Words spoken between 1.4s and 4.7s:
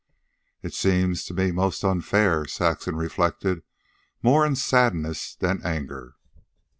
most unfair," Saxon reflected, more in